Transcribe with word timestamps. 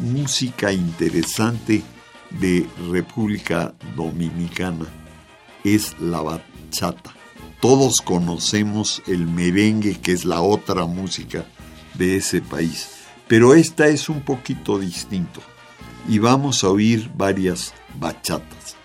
música 0.00 0.72
interesante 0.72 1.82
de 2.30 2.66
República 2.90 3.74
Dominicana 3.96 4.86
es 5.64 5.94
la 6.00 6.22
bachata. 6.22 7.14
Todos 7.60 8.00
conocemos 8.00 9.02
el 9.06 9.26
merengue, 9.26 9.98
que 10.00 10.12
es 10.12 10.24
la 10.24 10.40
otra 10.40 10.86
música 10.86 11.44
de 11.94 12.16
ese 12.16 12.40
país, 12.40 12.88
pero 13.28 13.54
esta 13.54 13.88
es 13.88 14.08
un 14.08 14.22
poquito 14.22 14.78
distinto 14.78 15.42
y 16.08 16.18
vamos 16.18 16.64
a 16.64 16.70
oír 16.70 17.10
varias 17.14 17.74
bachatas. 17.98 18.76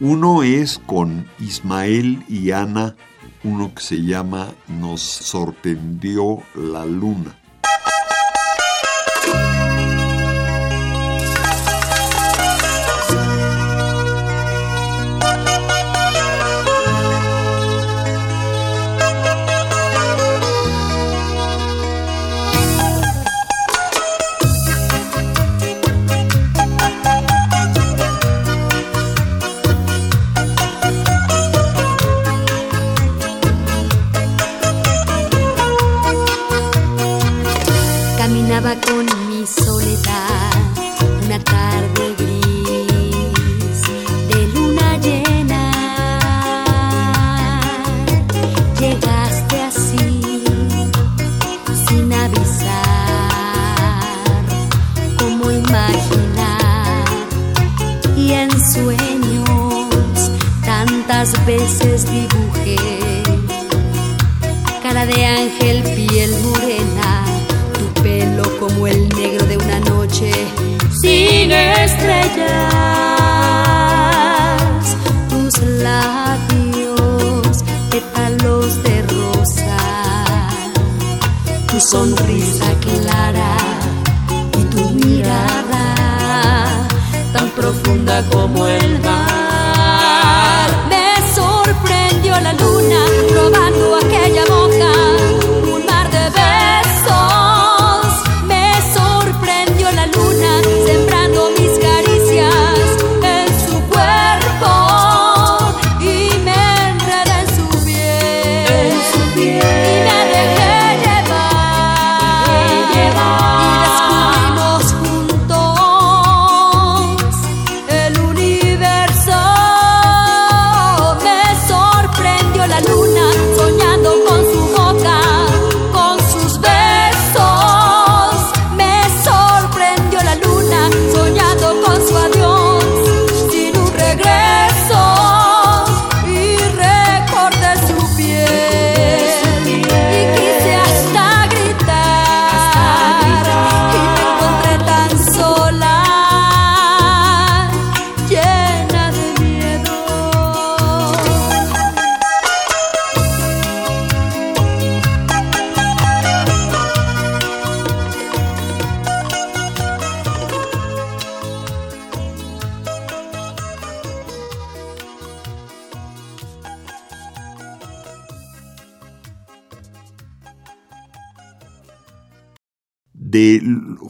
Uno 0.00 0.44
es 0.44 0.78
con 0.78 1.26
Ismael 1.40 2.22
y 2.28 2.52
Ana, 2.52 2.94
uno 3.42 3.74
que 3.74 3.82
se 3.82 3.96
llama 4.02 4.54
Nos 4.68 5.00
sorprendió 5.00 6.38
la 6.54 6.86
luna. 6.86 7.36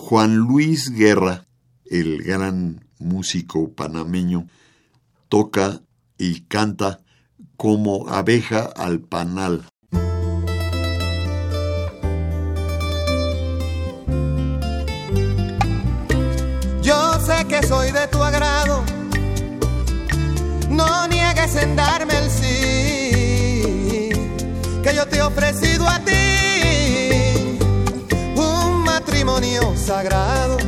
Juan 0.09 0.37
Luis 0.37 0.91
Guerra, 0.91 1.45
el 1.85 2.23
gran 2.23 2.83
músico 2.99 3.75
panameño, 3.75 4.47
toca 5.29 5.83
y 6.17 6.47
canta 6.49 7.01
como 7.59 8.09
abeja 8.09 8.61
al 8.75 9.01
panal. 9.01 9.67
Yo 16.81 17.21
sé 17.21 17.45
que 17.47 17.67
soy 17.67 17.93
de 17.93 18.09
tu 18.09 18.23
agrado, 18.23 18.83
no 20.71 21.07
niegues 21.09 21.55
en 21.57 21.77
darme 21.77 22.17
el 22.17 22.31
sí, 22.31 24.09
que 24.83 24.95
yo 24.97 25.07
te 25.07 25.19
he 25.19 25.21
ofrecido 25.21 25.87
a 25.87 25.99
ti 25.99 26.28
sagrado. 29.89 30.59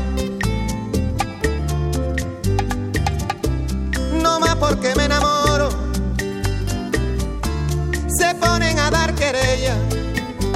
No 4.22 4.40
más 4.40 4.56
porque 4.56 4.94
me 4.96 5.04
enamoro, 5.04 5.68
se 8.08 8.34
ponen 8.36 8.78
a 8.78 8.90
dar 8.90 9.14
querella. 9.14 9.76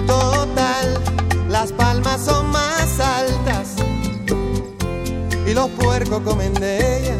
Total, 0.06 0.86
las 1.50 1.72
palmas 1.72 2.24
son 2.24 2.50
más 2.52 2.98
altas 3.00 3.74
y 5.46 5.52
los 5.52 5.68
puercos 5.72 6.22
comen 6.22 6.54
de 6.54 7.00
ella. 7.00 7.16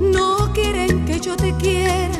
No 0.00 0.50
quieren 0.54 1.04
que 1.04 1.20
yo 1.20 1.36
te 1.36 1.54
quiera 1.56 2.19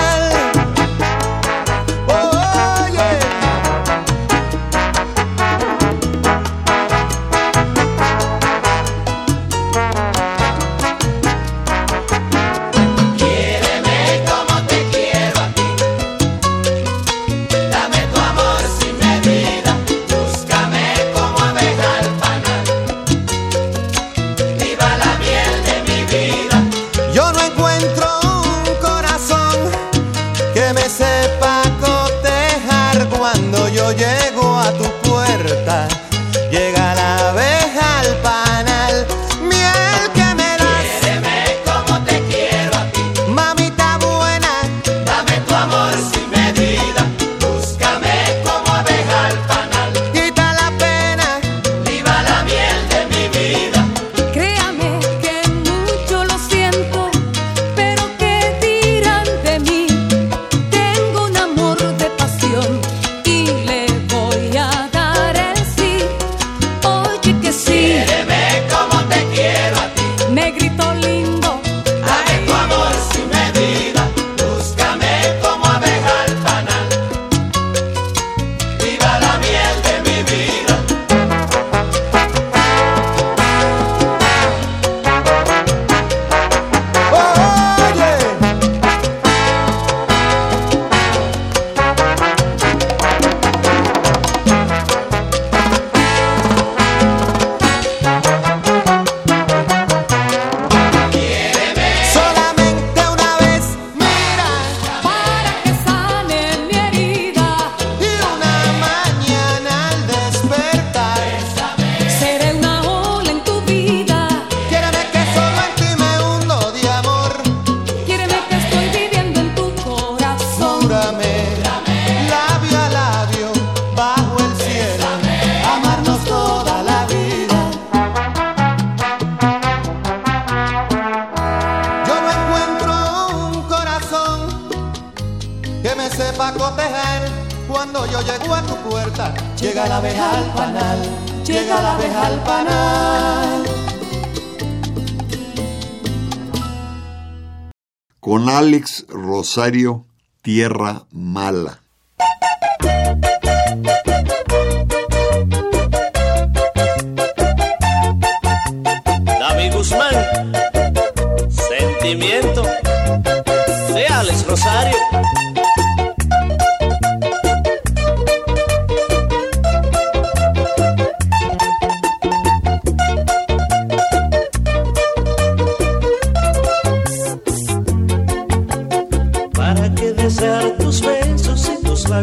Alex 148.61 149.07
Rosario 149.09 150.05
Tierra 150.43 151.07
Mala. 151.11 151.80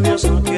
labios 0.01 0.25
no 0.31 0.43
que 0.43 0.58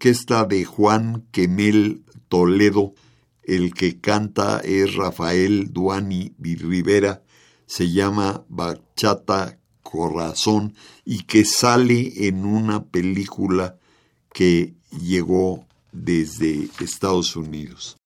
orquesta 0.00 0.46
de 0.46 0.64
Juan 0.64 1.26
Quemel 1.30 2.06
Toledo, 2.30 2.94
el 3.42 3.74
que 3.74 4.00
canta 4.00 4.60
es 4.60 4.94
Rafael 4.94 5.74
Duani 5.74 6.32
Rivera, 6.38 7.22
se 7.66 7.92
llama 7.92 8.46
Bachata 8.48 9.58
Corazón 9.82 10.74
y 11.04 11.24
que 11.24 11.44
sale 11.44 12.26
en 12.28 12.46
una 12.46 12.82
película 12.82 13.76
que 14.32 14.74
llegó 14.90 15.66
desde 15.92 16.70
Estados 16.80 17.36
Unidos. 17.36 17.99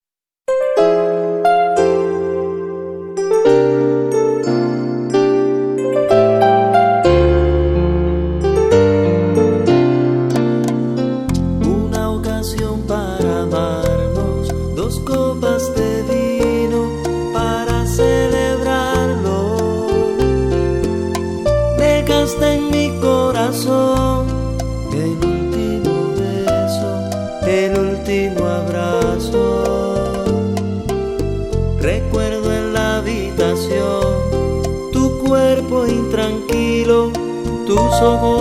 소고 37.99 38.34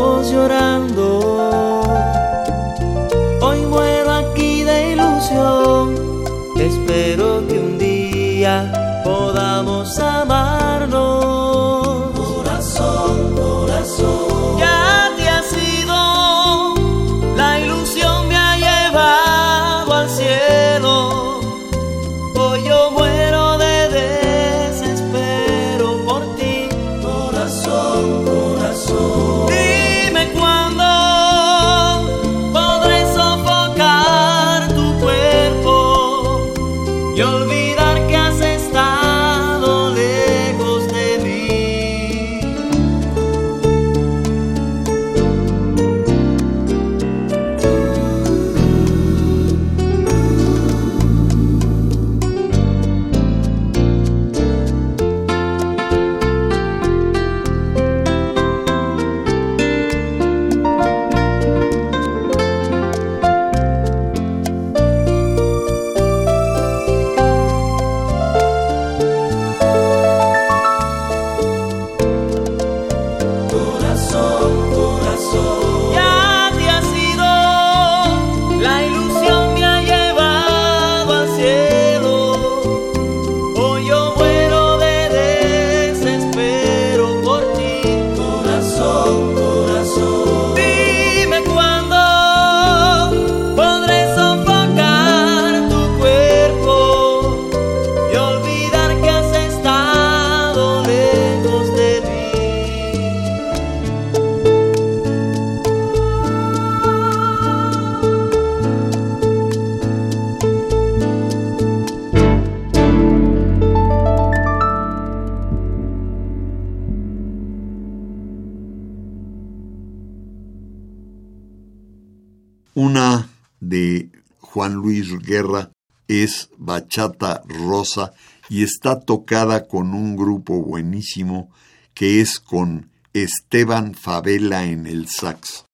Bachata 126.94 127.42
Rosa 127.48 128.14
y 128.50 128.64
está 128.64 129.00
tocada 129.00 129.68
con 129.68 129.94
un 129.94 130.16
grupo 130.16 130.62
buenísimo 130.62 131.50
que 131.94 132.22
es 132.22 132.40
con 132.40 132.92
Esteban 133.14 133.96
Favela 133.96 134.66
en 134.66 134.86
el 134.86 135.08
sax. 135.08 135.66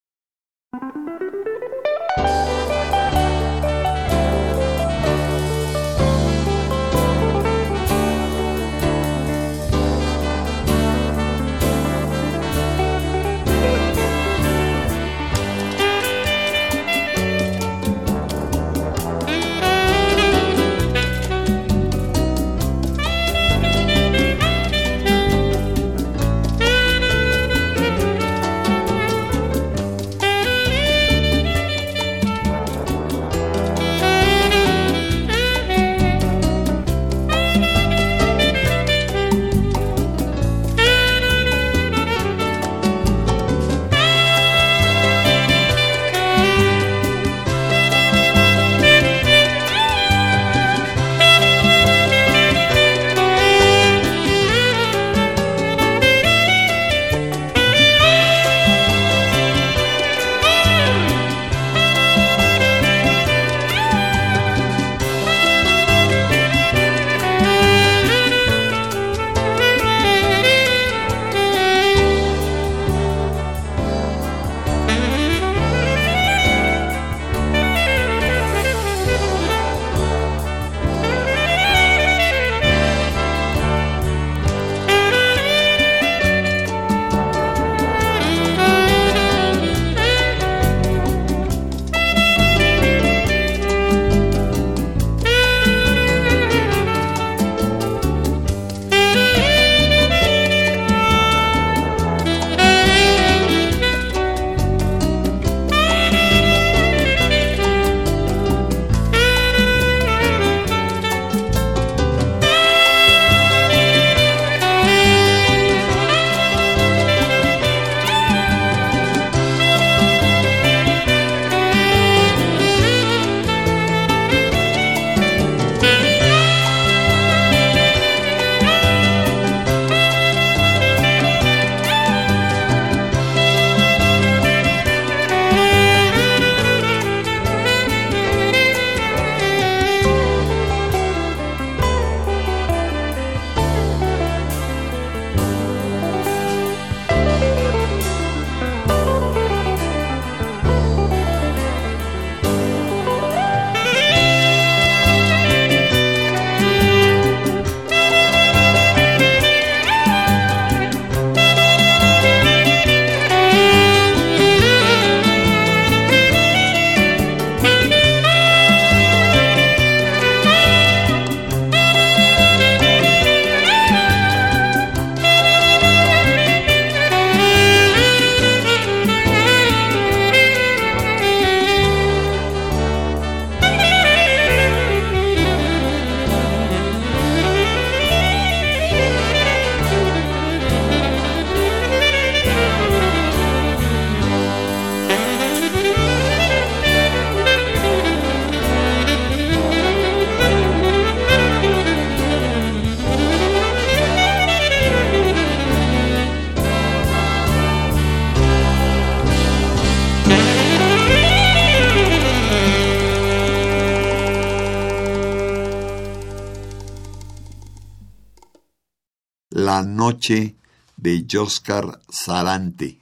Noche 220.10 220.56
de 220.98 221.24
Joscar 221.28 222.00
Sarante. 222.10 222.98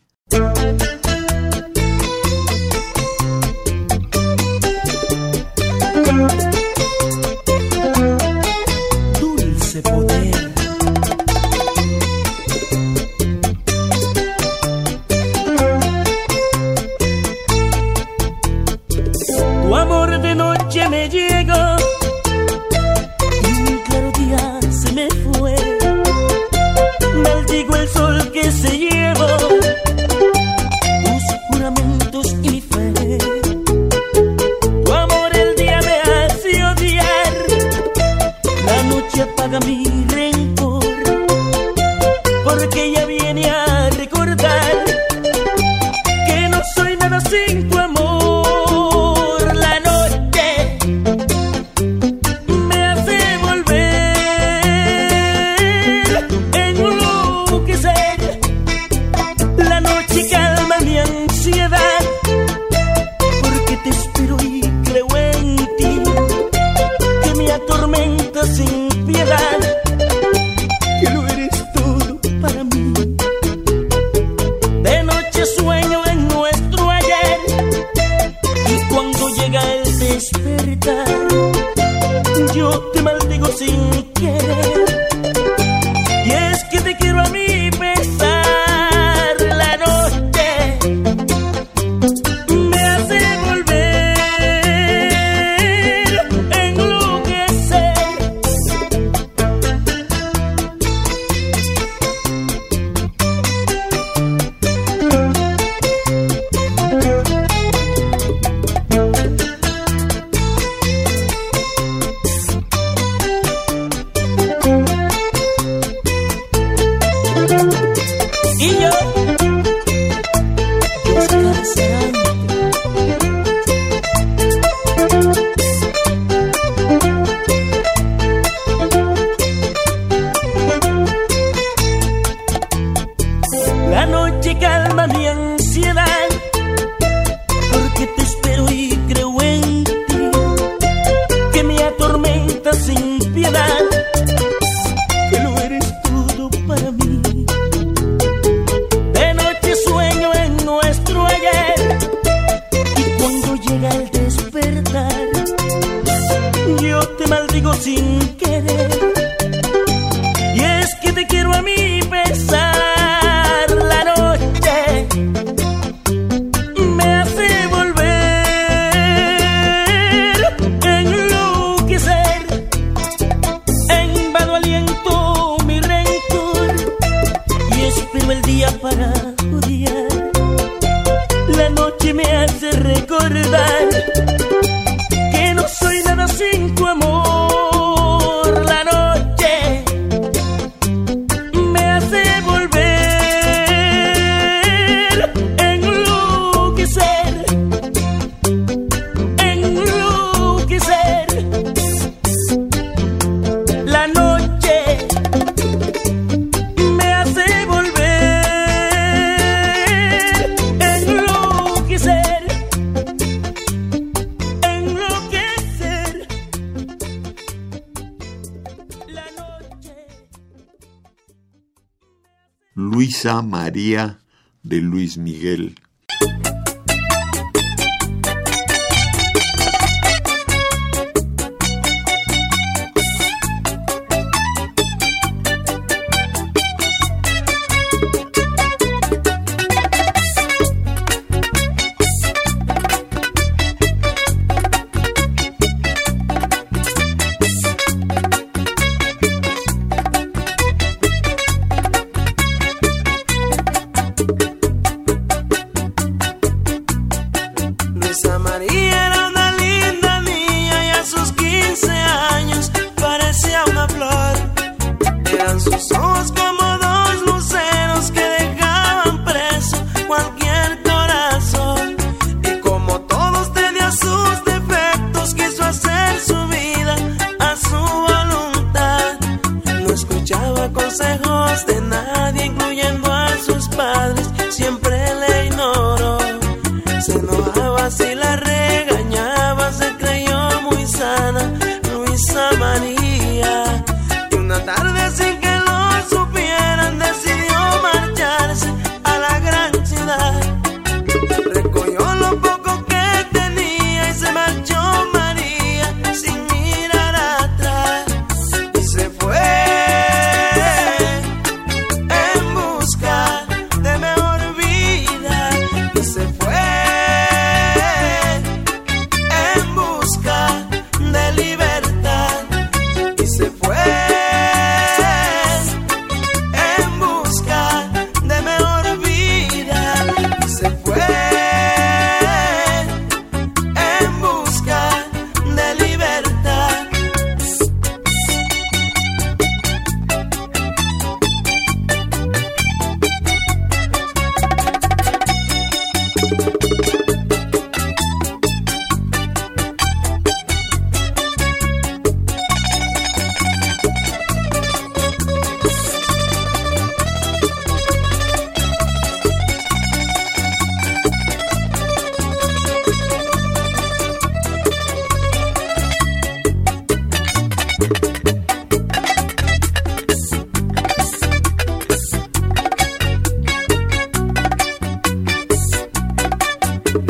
De 224.64 224.82
Luis 224.82 225.18
Miguel. 225.18 225.76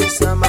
summer. 0.07 0.46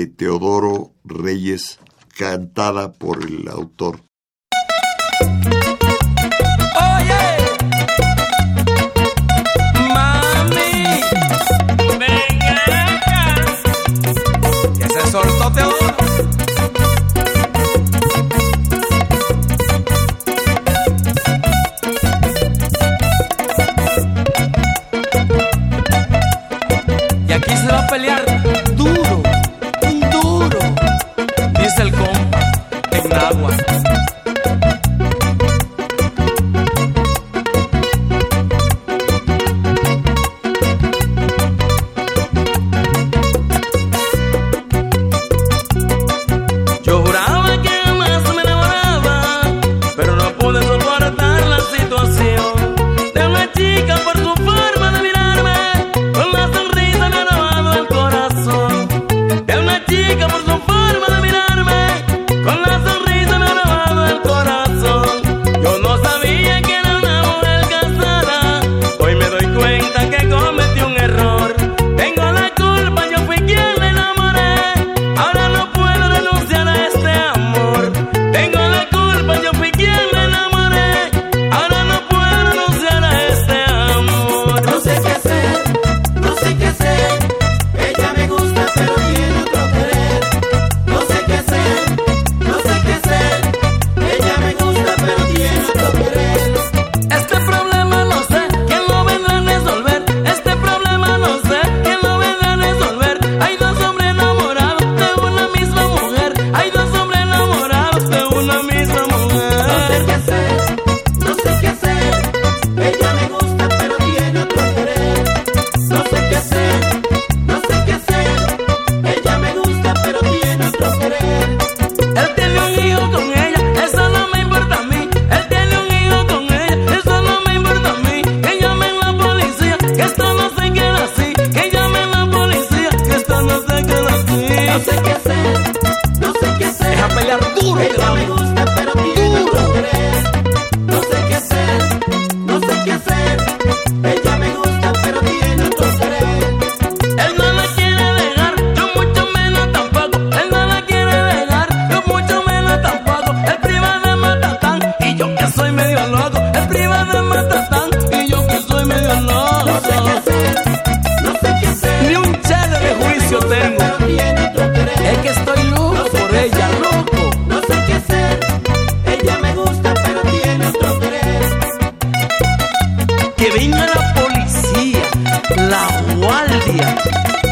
de 0.00 0.06
Teodoro 0.06 0.94
Reyes, 1.04 1.78
cantada 2.16 2.90
por 2.90 3.22
el 3.22 3.46
autor. 3.48 4.00
pelear 27.90 28.29
agua. 33.28 33.89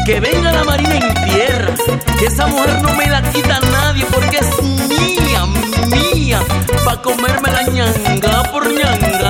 Que 0.09 0.19
venga 0.19 0.51
la 0.51 0.63
marina 0.63 0.95
en 0.97 1.13
tierra, 1.29 1.75
que 2.17 2.25
esa 2.25 2.47
mujer 2.47 2.81
no 2.81 2.95
me 2.95 3.05
la 3.05 3.21
quita 3.31 3.59
nadie 3.59 4.03
porque 4.11 4.37
es 4.37 4.63
mía, 4.63 5.45
mía, 6.15 6.39
pa' 6.83 6.99
comerme 6.99 7.51
la 7.51 7.61
ñanga 7.61 8.43
por 8.51 8.73
ñanga. 8.73 9.28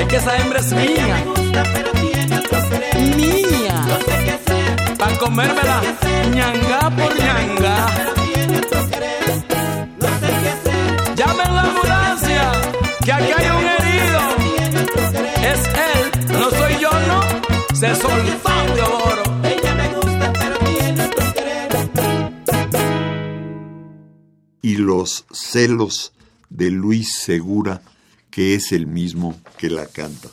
Es 0.00 0.06
que 0.08 0.16
esa 0.16 0.36
hembra 0.38 0.60
es 0.60 0.72
Ella 0.72 0.80
me 0.80 0.88
mía, 0.88 1.24
gusta, 1.26 1.62
pero 1.74 1.90
tiene 1.92 2.38
otro 2.38 2.68
querer. 2.68 2.94
No 2.96 3.16
mía. 3.16 3.98
sé 4.06 4.24
qué 4.24 4.30
hacer, 4.30 4.98
Pa' 4.98 5.18
comérmela, 5.18 5.80
ñanga 6.34 6.90
por 6.90 7.18
ñanga. 7.18 7.86
pero 7.96 8.12
tiene 8.14 8.58
otro 8.58 8.90
querer. 8.90 9.44
No 10.00 10.08
sé 10.20 10.28
qué 10.42 10.48
hacer, 10.56 11.14
Llamen 11.16 11.54
la 11.54 11.62
ambulancia, 11.62 12.52
que 13.04 13.12
aquí 13.12 13.32
hay 13.36 13.48
un 13.50 13.66
herido. 13.74 14.20
Es 15.50 15.60
él, 15.88 16.04
no 16.38 16.50
soy 16.50 16.74
yo, 16.80 16.90
no. 17.08 17.20
Se 17.74 17.94
soltó 17.94 18.74
de 18.74 18.82
oro. 18.82 19.22
Ella 19.44 19.74
me 19.74 19.88
gusta, 19.94 20.32
pero 20.32 20.58
tiene 20.58 21.02
otro 21.04 21.32
querer. 21.32 21.68
y 24.62 24.76
los 24.76 25.24
celos 25.32 26.12
de 26.50 26.70
Luis 26.70 27.14
Segura, 27.20 27.80
que 28.36 28.54
es 28.54 28.72
el 28.72 28.86
mismo 28.86 29.34
que 29.56 29.70
la 29.70 29.86
canta. 29.86 30.28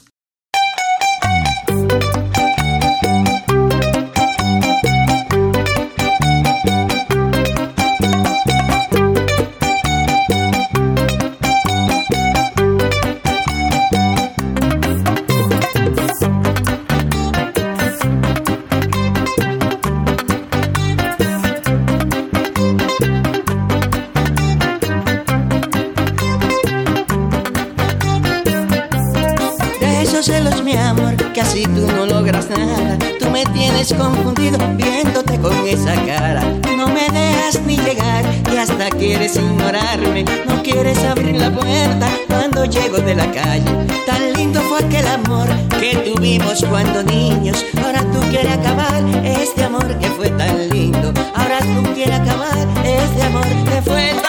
Confundido 33.92 34.58
viéndote 34.78 35.38
con 35.40 35.68
esa 35.68 35.94
cara. 36.06 36.42
No 36.78 36.88
me 36.88 37.10
dejas 37.10 37.60
ni 37.66 37.76
llegar 37.76 38.24
y 38.54 38.56
hasta 38.56 38.90
quieres 38.92 39.36
ignorarme. 39.36 40.24
No 40.46 40.64
quieres 40.64 40.98
abrir 41.04 41.36
la 41.36 41.52
puerta 41.52 42.08
cuando 42.30 42.64
llego 42.66 42.98
de 43.00 43.16
la 43.16 43.30
calle. 43.32 43.66
Tan 44.06 44.34
lindo 44.34 44.62
fue 44.62 44.80
aquel 44.80 45.08
amor 45.08 45.50
que 45.80 45.96
tuvimos 45.98 46.64
cuando 46.70 47.04
niños. 47.04 47.66
Ahora 47.84 48.02
tú 48.12 48.20
quieres 48.30 48.54
acabar 48.54 49.04
este 49.26 49.64
amor 49.66 49.88
que 50.00 50.08
fue 50.12 50.30
tan 50.30 50.70
lindo. 50.70 51.12
Ahora 51.36 51.60
tú 51.60 51.94
quieres 51.94 52.20
acabar 52.20 52.68
este 52.86 53.24
amor 53.24 53.48
que 53.66 53.82
fue 53.82 54.14
tan 54.14 54.23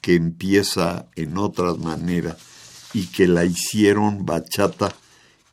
que 0.00 0.14
empieza 0.14 1.06
en 1.16 1.36
otras 1.36 1.78
maneras 1.78 2.36
y 2.94 3.06
que 3.06 3.26
la 3.26 3.44
hicieron 3.44 4.24
bachata 4.24 4.94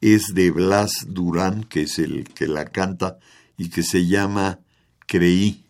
es 0.01 0.33
de 0.33 0.51
Blas 0.51 1.05
Durán, 1.07 1.63
que 1.63 1.83
es 1.83 1.97
el 1.97 2.25
que 2.25 2.47
la 2.47 2.65
canta 2.65 3.17
y 3.57 3.69
que 3.69 3.81
se 3.81 4.05
llama 4.05 4.59
Creí. 5.07 5.65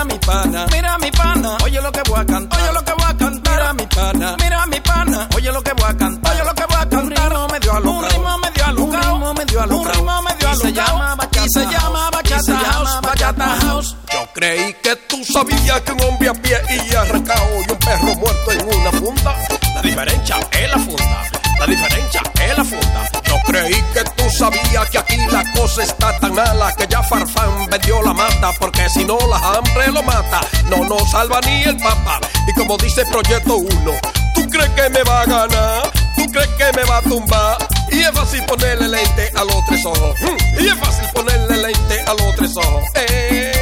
Mira 0.00 0.14
mi 0.14 0.18
pana, 0.20 0.66
mira 0.72 0.98
mi 0.98 1.10
pana, 1.10 1.56
oye 1.62 1.78
lo 1.82 1.92
que 1.92 2.00
voy 2.08 2.20
a 2.20 2.24
cantar, 2.24 2.58
oye 2.58 2.72
lo 2.72 2.82
que 2.82 2.92
voy 2.94 3.04
a 3.04 3.16
cantar. 3.18 3.52
Mira 3.52 3.72
mi 3.74 3.86
pana, 3.86 4.36
mira 4.42 4.66
mi 4.66 4.80
pana, 4.80 5.28
oye 5.36 5.52
lo 5.52 5.62
que 5.62 5.72
voy 5.74 5.84
a 5.84 5.94
cantar, 5.94 6.32
oye 6.32 6.44
lo 6.44 6.54
que 6.54 6.64
voy 6.64 6.76
a 6.76 6.88
cantar. 6.88 7.00
Un 7.02 7.10
ritmo 7.10 7.48
medio 7.48 7.72
alocado, 7.74 7.98
un 7.98 8.08
ritmo 8.08 8.38
medio 8.38 8.64
alocado, 8.64 9.14
un 9.14 9.20
ritmo 9.20 9.34
medio 9.34 9.60
alocado, 9.60 9.76
un 9.76 9.92
ritmo 9.92 10.22
medio 10.22 10.48
alocado. 10.48 10.56
Y 10.56 10.60
se 10.60 10.72
llama 10.72 11.14
bachata, 11.16 11.44
y 11.44 11.50
se 11.50 11.60
llama 11.66 12.10
bachata 12.10 12.56
house, 12.56 13.00
bachata 13.02 13.46
house. 13.60 13.96
Yo 14.10 14.28
creí 14.32 14.74
que 14.82 14.96
tú 14.96 15.22
sabías 15.22 15.80
que 15.82 15.92
un 15.92 16.00
hombre 16.00 16.28
a 16.30 16.32
pie 16.32 16.62
y 16.70 16.94
arrancado 16.94 17.44
y 17.68 17.70
un 17.70 17.78
perro 17.78 18.14
muerto 18.16 18.52
en 18.52 18.74
una 18.80 18.92
funda. 18.92 19.36
La 19.74 19.82
diferencia 19.82 20.36
es 20.50 20.70
la 20.70 20.78
funda, 20.78 21.22
la 21.58 21.66
diferencia 21.66 22.22
es 22.42 22.56
la 22.56 22.64
funda. 22.64 23.19
Creí 23.46 23.82
que 23.92 24.04
tú 24.16 24.30
sabías 24.30 24.88
que 24.90 24.98
aquí 24.98 25.16
la 25.30 25.44
cosa 25.52 25.82
está 25.82 26.16
tan 26.18 26.34
mala 26.34 26.72
que 26.76 26.86
ya 26.88 27.02
Farfán 27.02 27.66
vendió 27.70 28.02
la 28.02 28.12
mata 28.12 28.52
porque 28.58 28.88
si 28.90 29.04
no 29.04 29.18
la 29.28 29.36
hambre 29.36 29.88
lo 29.88 30.02
mata. 30.02 30.40
No 30.68 30.84
nos 30.84 31.10
salva 31.10 31.40
ni 31.46 31.62
el 31.64 31.76
papa. 31.78 32.20
Y 32.46 32.52
como 32.54 32.76
dice 32.78 33.04
Proyecto 33.06 33.56
1, 33.56 33.92
¿tú 34.34 34.48
crees 34.48 34.70
que 34.70 34.90
me 34.90 35.02
va 35.02 35.22
a 35.22 35.26
ganar? 35.26 35.90
¿Tú 36.16 36.24
crees 36.30 36.48
que 36.48 36.72
me 36.76 36.84
va 36.84 36.98
a 36.98 37.02
tumbar? 37.02 37.56
Y 37.90 38.00
es 38.00 38.10
fácil 38.12 38.44
ponerle 38.44 38.88
lente 38.88 39.32
a 39.36 39.44
los 39.44 39.64
tres 39.66 39.84
ojos. 39.84 40.14
Mm, 40.20 40.62
Y 40.62 40.68
es 40.68 40.78
fácil 40.78 41.08
ponerle 41.12 41.56
lente 41.56 42.00
a 42.06 42.14
los 42.14 42.36
tres 42.36 42.56
ojos. 42.56 42.84
Eh. 42.94 43.52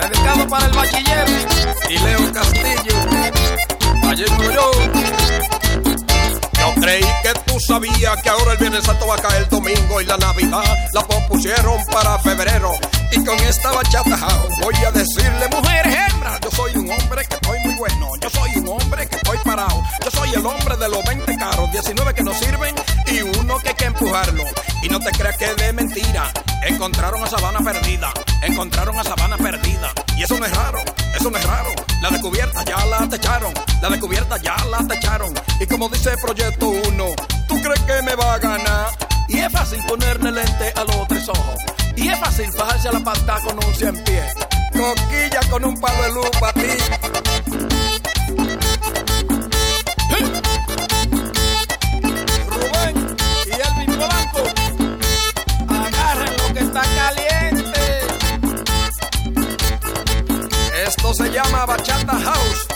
Dedicado 0.00 0.48
para 0.48 0.66
el 0.66 0.72
bachiller 0.72 1.26
y 1.88 1.98
Leo 1.98 2.32
Castillo. 2.32 2.77
Allí 4.08 4.24
estoy 4.24 4.54
yo. 4.54 4.70
Yo 6.58 6.74
creí 6.80 7.04
que 7.22 7.32
tú 7.44 7.60
sabías 7.60 8.22
que 8.22 8.28
ahora 8.30 8.52
el 8.52 8.58
Viernes 8.58 8.84
Santo 8.84 9.06
va 9.06 9.16
a 9.16 9.18
caer 9.18 9.42
el 9.42 9.48
domingo 9.50 10.00
y 10.00 10.06
la 10.06 10.16
Navidad 10.16 10.64
la 10.94 11.02
pospusieron 11.02 11.84
para 11.92 12.18
febrero. 12.20 12.72
Y 13.12 13.22
con 13.22 13.38
esta 13.40 13.70
bachata 13.70 14.18
voy 14.62 14.74
a 14.76 14.90
decirle, 14.92 15.48
mujeres, 15.50 15.94
hembras, 16.10 16.40
yo 16.40 16.50
soy 16.50 16.76
un 16.76 16.90
hombre 16.90 17.26
que 17.26 17.34
estoy 17.34 17.58
muy 17.60 17.74
bueno. 17.74 18.10
Yo 18.20 18.30
soy 18.30 18.50
un 18.56 18.68
hombre 18.68 19.06
que 19.06 19.16
estoy 19.16 19.38
parado. 19.44 19.82
Yo 20.02 20.10
soy 20.10 20.30
el 20.32 20.46
hombre 20.46 20.76
de 20.78 20.88
los 20.88 21.04
20 21.04 21.36
carros, 21.36 21.70
19 21.70 22.14
que 22.14 22.22
nos 22.22 22.36
sirven 22.38 22.74
y 23.08 23.20
uno 23.20 23.58
que 23.58 23.68
hay 23.68 23.74
que 23.74 23.84
empujarlo. 23.84 24.44
No 24.98 25.04
te 25.04 25.12
creas 25.12 25.36
que 25.36 25.44
es 25.44 25.56
de 25.56 25.72
mentira. 25.72 26.32
Encontraron 26.66 27.22
a 27.22 27.28
Sabana 27.28 27.60
perdida. 27.60 28.12
Encontraron 28.42 28.98
a 28.98 29.04
Sabana 29.04 29.36
perdida. 29.36 29.92
Y 30.16 30.24
eso 30.24 30.36
no 30.36 30.44
es 30.44 30.52
raro, 30.52 30.80
eso 31.14 31.30
no 31.30 31.38
es 31.38 31.44
raro. 31.44 31.70
La 32.02 32.10
descubierta 32.10 32.64
ya 32.64 32.84
la 32.84 33.08
techaron. 33.08 33.54
La 33.80 33.90
descubierta 33.90 34.38
ya 34.38 34.56
la 34.68 34.78
techaron. 34.88 35.32
Y 35.60 35.66
como 35.66 35.88
dice 35.88 36.16
Proyecto 36.20 36.66
1, 36.66 37.06
¿tú 37.46 37.62
crees 37.62 37.80
que 37.82 38.02
me 38.02 38.16
va 38.16 38.34
a 38.34 38.38
ganar? 38.38 38.88
Y 39.28 39.38
es 39.38 39.52
fácil 39.52 39.80
ponerle 39.86 40.32
lente 40.32 40.72
a 40.74 40.82
los 40.82 41.06
tres 41.06 41.28
ojos. 41.28 41.60
Y 41.94 42.08
es 42.08 42.18
fácil 42.18 42.50
bajarse 42.58 42.88
a 42.88 42.92
la 42.92 43.00
pata 43.00 43.38
con 43.44 43.54
un 43.64 43.74
cien 43.76 44.02
pies. 44.02 44.34
Coquilla 44.72 45.40
con 45.48 45.64
un 45.64 45.78
palo 45.78 46.02
de 46.02 46.12
luz 46.12 46.30
para 46.40 46.52
ti. 46.54 46.70
Rubén 52.50 53.16
y 53.46 53.52
Elvin 53.52 53.98
que 53.98 54.57
caliente. 56.82 58.00
Esto 60.86 61.14
se 61.14 61.30
llama 61.30 61.66
Bachata 61.66 62.18
House. 62.18 62.66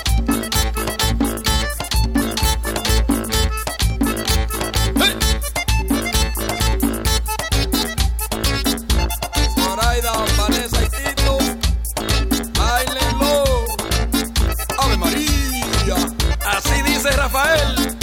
¡Hey! 4.96 5.16
Zoraida, 9.54 10.12
Vanessa 10.36 10.82
y 10.82 10.88
Tito, 10.88 11.38
bailenlo. 12.58 13.44
Ave 14.78 14.96
María, 14.96 15.96
así 16.46 16.82
dice 16.82 17.10
Rafael. 17.12 17.96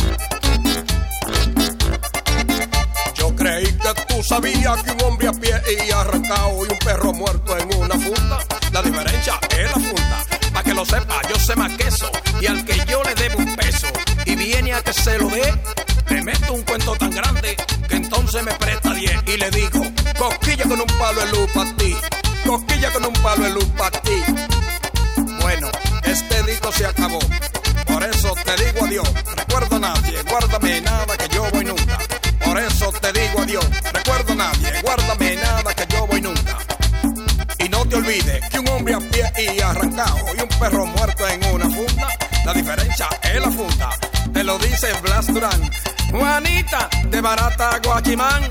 Yo 3.15 3.35
creí 3.35 3.65
que 3.65 3.93
tú 4.07 4.23
y 5.73 5.91
arrancado 5.91 6.65
y 6.65 6.71
un 6.71 6.79
perro 6.79 7.13
muerto 7.13 7.57
en 7.57 7.75
una 7.77 7.95
funda. 7.95 8.39
La 8.71 8.81
diferencia 8.81 9.39
es 9.51 9.65
la 9.65 9.73
funda. 9.73 10.25
Para 10.51 10.63
que 10.63 10.73
lo 10.73 10.85
sepa, 10.85 11.21
yo 11.29 11.35
sé 11.39 11.55
más 11.55 11.71
que 11.77 11.87
eso. 11.87 12.11
Y 12.41 12.47
al 12.47 12.65
que 12.65 12.75
yo 12.87 13.03
le 13.03 13.13
debo 13.15 13.37
un 13.39 13.55
peso 13.55 13.87
y 14.25 14.35
viene 14.35 14.73
a 14.73 14.81
que 14.81 14.93
se 14.93 15.17
lo 15.19 15.27
dé, 15.29 15.53
te 16.07 16.21
meto 16.21 16.53
un 16.53 16.63
cuento 16.63 16.95
tan 16.95 17.11
grande 17.11 17.55
que 17.87 17.95
entonces 17.95 18.43
me 18.43 18.53
presta 18.53 18.93
10 18.93 19.11
y 19.27 19.37
le 19.37 19.51
digo, 19.51 19.83
cosquilla 20.17 20.63
con 20.63 20.81
un 20.81 20.99
palo 20.99 21.21
de 21.21 21.31
luz 21.31 21.51
para 21.53 21.75
ti. 21.75 21.95
Cosquilla 22.45 22.91
con 22.91 23.05
un 23.05 23.13
palo 23.13 23.43
de 23.43 23.49
luz 23.51 23.68
barata 47.29 47.79
guachimán, 47.83 48.41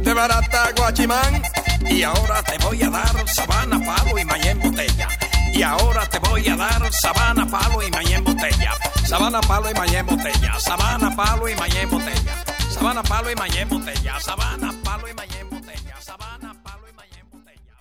de 0.00 0.14
barata 0.14 0.70
guachimán. 0.76 1.42
Y 1.90 2.02
ahora 2.04 2.40
te 2.42 2.56
voy 2.64 2.80
a 2.82 2.90
dar 2.90 3.28
sabana, 3.28 3.80
palo 3.80 4.16
y 4.16 4.46
en 4.46 4.60
botella. 4.60 5.08
Y 5.52 5.62
ahora 5.62 6.06
te 6.06 6.18
voy 6.20 6.46
a 6.46 6.56
dar 6.56 6.92
sabana, 6.92 7.46
palo 7.50 7.82
y 7.82 8.12
en 8.12 8.24
botella. 8.24 8.72
Sabana, 9.04 9.40
palo 9.40 9.68
y 9.70 9.94
en 9.96 10.06
botella. 10.06 10.60
Sabana, 10.60 11.16
palo 11.16 11.48
y 11.48 11.52
en 11.52 11.90
botella. 11.90 12.30
Sabana, 12.70 13.02
palo 13.02 13.30
y 13.30 13.58
en 13.58 13.68
botella. 13.68 14.20
Sabana, 14.20 14.72
palo 14.84 15.08
y 15.08 15.12
en 15.12 15.50
botella. 15.50 16.00
Sabana, 16.00 16.62
palo 16.62 16.84
y 16.86 17.18
en 17.18 17.30
botella. 17.30 17.74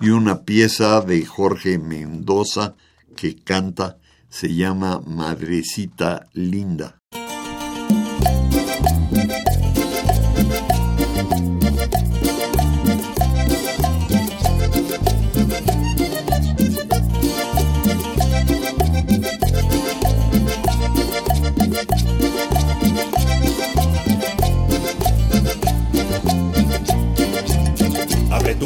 Y 0.00 0.08
una 0.08 0.40
pieza 0.42 1.02
de 1.02 1.26
Jorge 1.26 1.78
Mendoza 1.78 2.76
que 3.14 3.36
canta 3.36 3.98
se 4.30 4.54
llama 4.54 5.02
Madrecita 5.04 6.28
Linda. 6.32 7.00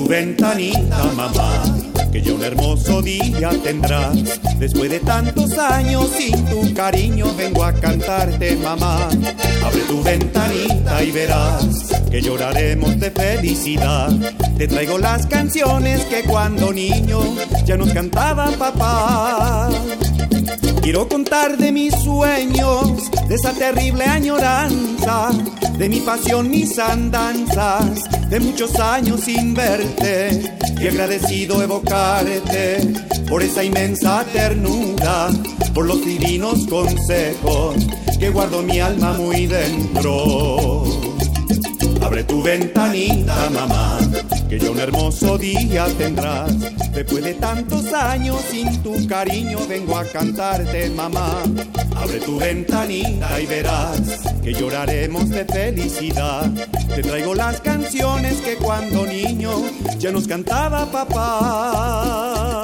Tu 0.05 0.11
ventanita, 0.11 1.05
mamá, 1.17 1.65
que 2.13 2.21
ya 2.21 2.35
un 2.35 2.45
hermoso 2.45 3.01
día 3.01 3.51
tendrás. 3.63 4.17
Después 4.59 4.91
de 4.91 5.01
tantos 5.01 5.57
años 5.59 6.11
sin 6.17 6.45
tu 6.45 6.75
cariño 6.75 7.35
vengo 7.37 7.65
a 7.65 7.73
cantarte, 7.73 8.57
mamá. 8.57 9.09
Abre 9.65 9.81
tu 9.89 10.03
ventanita 10.03 11.03
y 11.03 11.11
verás 11.11 11.67
que 12.11 12.21
lloraremos 12.21 13.01
de 13.01 13.11
felicidad. 13.11 14.11
Te 14.59 14.69
traigo 14.69 14.99
las 14.99 15.27
canciones 15.27 16.05
que 16.05 16.23
cuando 16.25 16.73
niño 16.73 17.21
ya 17.65 17.77
nos 17.77 17.93
cantaba 17.93 18.51
papá. 18.59 19.71
Quiero 20.85 21.09
contar 21.09 21.57
de 21.57 21.73
mis 21.73 21.95
sueños, 21.95 23.11
de 23.27 23.37
esa 23.37 23.55
terrible 23.55 24.05
añoranza, 24.05 25.31
de 25.79 25.89
mi 25.89 26.01
pasión, 26.01 26.51
mis 26.51 26.79
andanzas, 26.79 28.03
de 28.29 28.39
muchos 28.39 28.79
años 28.79 29.21
sin 29.21 29.55
verte 29.55 30.43
y 30.79 30.87
agradecido 30.87 31.63
evocarte 31.63 32.81
por 33.31 33.43
esa 33.43 33.65
inmensa 33.65 34.27
ternura, 34.31 35.31
por 35.73 35.87
los 35.87 36.05
divinos 36.05 36.67
consejos 36.67 37.77
que 38.21 38.29
guardo 38.29 38.61
mi 38.61 38.79
alma 38.79 39.15
muy 39.15 39.47
dentro. 39.47 41.14
Abre 42.05 42.23
tu 42.25 42.43
ventanita, 42.43 43.49
mamá, 43.49 43.99
que 44.47 44.59
ya 44.59 44.71
un 44.71 44.79
hermoso 44.79 45.39
día 45.39 45.87
tendrás. 45.97 46.53
Después 46.93 47.25
de 47.25 47.33
tantos 47.33 47.95
años 47.95 48.43
sin 48.51 48.83
tu 48.83 49.07
cariño 49.07 49.59
vengo 49.67 49.97
a 49.97 50.05
cantarte, 50.05 50.91
mamá. 50.91 51.43
Abre 51.97 52.21
tu 52.21 52.39
ventanita 52.39 53.41
y 53.41 53.47
verás 53.47 54.21
que 54.43 54.53
lloraremos 54.53 55.31
de 55.31 55.47
felicidad. 55.47 56.51
Te 56.95 57.03
traigo 57.03 57.35
las 57.35 57.63
canciones 57.63 58.43
que 58.43 58.57
cuando 58.57 59.07
niño 59.07 59.63
ya 59.99 60.13
nos 60.13 60.29
cantaba 60.29 60.85
papá. 60.85 62.64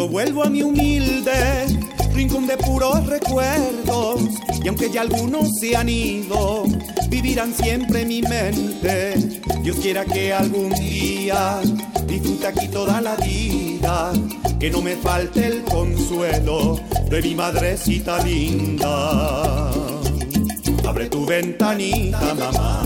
Ansioso 0.00 0.08
vuelvo 0.08 0.44
a 0.44 0.48
mi 0.48 0.62
humilde 0.62 1.66
rincón 2.14 2.46
de 2.46 2.56
puros 2.56 3.06
recuerdos 3.06 4.20
y 4.62 4.68
aunque 4.68 4.90
ya 4.90 5.02
algunos 5.02 5.58
se 5.58 5.76
han 5.76 5.88
ido, 5.88 6.64
vivirán 7.08 7.52
siempre 7.54 8.02
en 8.02 8.08
mi 8.08 8.22
mente. 8.22 9.14
Dios 9.62 9.76
quiera 9.76 10.04
que 10.04 10.32
algún 10.32 10.70
día 10.70 11.60
disfrute 12.06 12.46
aquí 12.46 12.68
toda 12.68 13.00
la 13.00 13.16
vida, 13.16 14.12
que 14.58 14.70
no 14.70 14.80
me 14.80 14.96
falte 14.96 15.46
el 15.46 15.62
consuelo 15.64 16.80
de 17.10 17.22
mi 17.22 17.34
madrecita 17.34 18.22
linda. 18.24 19.70
Abre 20.86 21.08
tu 21.08 21.26
ventanita, 21.26 22.34
mamá, 22.34 22.82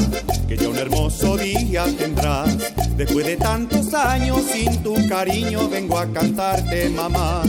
que 0.57 0.63
ya 0.63 0.69
un 0.69 0.79
hermoso 0.79 1.37
día 1.37 1.85
tendrás. 1.99 2.57
Después 2.97 3.27
de 3.27 3.37
tantos 3.37 3.93
años 3.95 4.43
sin 4.53 4.83
tu 4.83 4.95
cariño 5.09 5.69
vengo 5.69 5.99
a 5.99 6.07
cantarte, 6.07 6.89
mamá. 6.91 7.43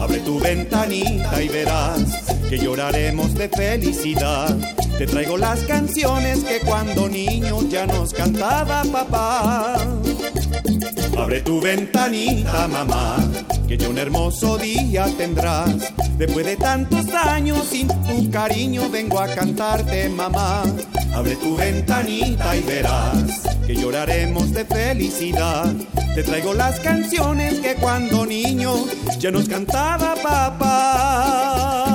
Abre 0.00 0.18
tu 0.20 0.40
ventanita 0.40 1.42
y 1.42 1.48
verás 1.48 2.02
que 2.48 2.58
lloraremos 2.58 3.34
de 3.34 3.48
felicidad. 3.48 4.56
Te 4.96 5.06
traigo 5.06 5.36
las 5.36 5.60
canciones 5.60 6.42
que 6.42 6.58
cuando 6.60 7.08
niño 7.08 7.62
ya 7.68 7.86
nos 7.86 8.12
cantaba 8.12 8.82
papá. 8.84 9.76
Abre 11.16 11.40
tu 11.42 11.60
ventanita, 11.60 12.66
mamá, 12.66 13.18
que 13.68 13.76
ya 13.76 13.88
un 13.90 13.98
hermoso 13.98 14.56
día 14.56 15.06
tendrás. 15.18 15.92
Después 16.16 16.46
de 16.46 16.56
tantos 16.56 17.06
años 17.12 17.66
sin 17.70 17.86
tu 17.86 18.30
cariño 18.30 18.88
vengo 18.88 19.20
a 19.20 19.28
cantarte, 19.28 20.08
mamá. 20.08 20.62
Abre 21.14 21.36
tu 21.36 21.54
ventanita 21.54 22.56
y 22.56 22.62
verás 22.62 23.42
que 23.66 23.76
lloraremos 23.76 24.52
de 24.52 24.64
felicidad. 24.64 25.70
Te 26.14 26.22
traigo 26.22 26.54
las 26.54 26.80
canciones 26.80 27.60
que 27.60 27.74
cuando 27.74 28.24
niño 28.24 28.72
ya 29.18 29.30
nos 29.30 29.46
cantaba 29.48 30.14
papá. 30.16 31.87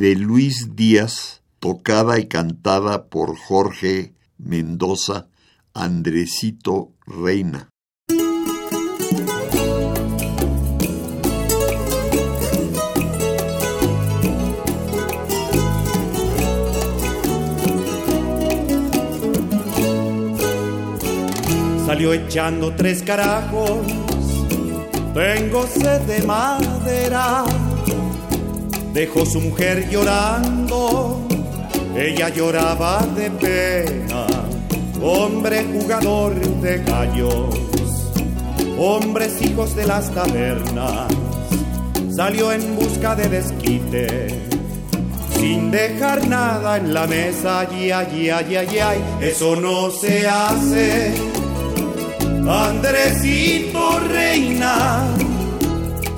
De 0.00 0.16
Luis 0.16 0.76
Díaz, 0.76 1.42
tocada 1.58 2.18
y 2.18 2.26
cantada 2.26 3.10
por 3.10 3.36
Jorge 3.36 4.14
Mendoza, 4.38 5.26
Andresito 5.74 6.92
Reina. 7.06 7.68
Salió 21.84 22.14
echando 22.14 22.74
tres 22.74 23.02
carajos, 23.02 23.86
tengo 25.12 25.66
sed 25.66 26.00
de 26.06 26.22
madera 26.22 27.44
dejó 28.92 29.24
su 29.24 29.40
mujer 29.40 29.88
llorando, 29.88 31.20
ella 31.96 32.28
lloraba 32.28 33.06
de 33.14 33.30
pena, 33.30 34.26
hombre 35.02 35.64
jugador 35.72 36.34
de 36.60 36.78
gallos, 36.82 37.54
hombres 38.78 39.40
hijos 39.42 39.76
de 39.76 39.86
las 39.86 40.10
tabernas, 40.12 41.06
salió 42.14 42.52
en 42.52 42.76
busca 42.76 43.14
de 43.14 43.28
desquite. 43.28 44.28
Sin 45.38 45.70
dejar 45.70 46.28
nada 46.28 46.76
en 46.76 46.92
la 46.92 47.06
mesa, 47.06 47.60
ay, 47.60 47.90
ay, 47.90 48.28
ay, 48.28 48.56
ay, 48.56 48.78
ay, 48.78 48.98
eso 49.22 49.56
no 49.56 49.90
se 49.90 50.28
hace. 50.28 51.14
Andresito 52.46 54.00
reina, 54.00 55.06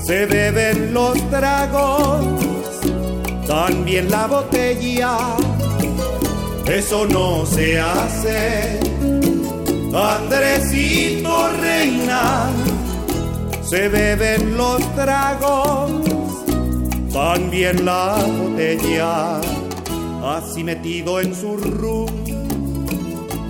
se 0.05 0.27
beben 0.27 0.93
los 0.93 1.31
tragos 1.31 2.41
también 3.53 4.11
la 4.11 4.27
botella. 4.27 5.37
Eso 6.65 7.07
no 7.07 7.45
se 7.45 7.79
hace. 7.79 8.81
Andresito 9.95 11.51
reina, 11.61 12.49
se 13.63 13.89
beben 13.91 14.57
los 14.57 14.81
tragos, 14.95 15.91
también 17.13 17.85
la 17.85 18.25
botella. 18.25 19.39
Así 20.25 20.65
metido 20.65 21.21
en 21.21 21.35
su 21.35 21.59
rum, 21.59 22.09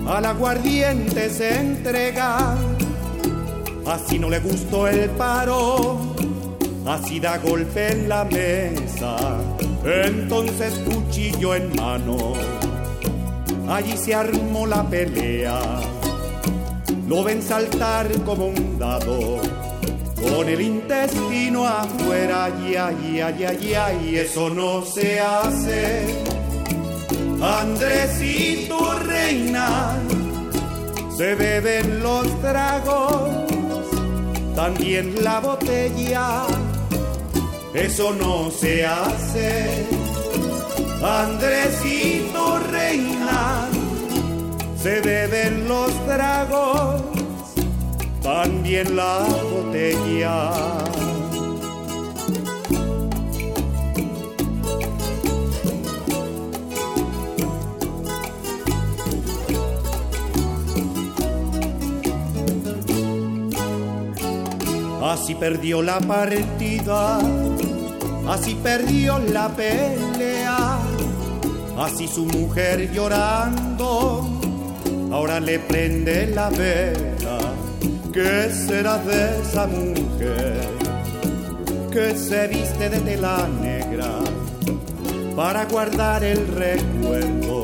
al 0.05 0.25
aguardiente 0.25 1.29
se 1.29 1.55
entrega. 1.55 2.57
Así 3.85 4.19
no 4.19 4.29
le 4.29 4.39
gustó 4.39 4.85
el 4.85 5.09
paro, 5.11 5.97
así 6.85 7.21
da 7.21 7.37
golpe 7.37 7.93
en 7.93 8.09
la 8.09 8.25
mesa 8.25 9.15
entonces 9.85 10.73
cuchillo 10.85 11.55
en 11.55 11.75
mano, 11.75 12.33
allí 13.67 13.97
se 13.97 14.15
armó 14.15 14.65
la 14.65 14.83
pelea. 14.87 15.59
Lo 17.07 17.23
ven 17.23 17.41
saltar 17.41 18.09
como 18.23 18.47
un 18.47 18.79
dado, 18.79 19.41
con 20.15 20.47
el 20.47 20.61
intestino 20.61 21.67
afuera, 21.67 22.45
ay, 22.45 22.75
ay, 22.75 23.21
ay, 23.21 23.43
ay, 23.43 23.73
ay, 23.73 24.17
eso 24.17 24.49
no 24.49 24.83
se 24.85 25.19
hace. 25.19 26.05
Andresito 27.41 28.99
reina, 28.99 29.97
se 31.17 31.35
beben 31.35 32.01
los 32.01 32.41
tragos, 32.41 33.29
también 34.55 35.21
la 35.21 35.41
botella 35.41 36.45
eso 37.73 38.13
no 38.13 38.51
se 38.51 38.85
hace. 38.85 39.85
Andresito 41.03 42.59
reina, 42.71 43.67
se 44.81 45.01
beben 45.01 45.67
los 45.67 45.91
tragos, 46.05 47.01
también 48.21 48.95
la 48.95 49.19
botella. 49.51 50.51
Así 65.01 65.35
perdió 65.35 65.81
la 65.81 65.99
partida 65.99 67.19
así 68.27 68.55
perdió 68.55 69.19
la 69.19 69.49
pelea, 69.49 70.79
así 71.77 72.07
su 72.07 72.25
mujer 72.25 72.91
llorando, 72.91 74.27
ahora 75.11 75.39
le 75.39 75.59
prende 75.59 76.27
la 76.27 76.49
vela. 76.49 77.39
¿Qué 78.13 78.51
será 78.51 78.99
de 78.99 79.41
esa 79.41 79.65
mujer 79.65 80.61
que 81.91 82.15
se 82.15 82.47
viste 82.47 82.89
de 82.89 82.99
tela 82.99 83.47
negra 83.59 84.19
para 85.35 85.65
guardar 85.65 86.23
el 86.23 86.47
recuerdo 86.47 87.63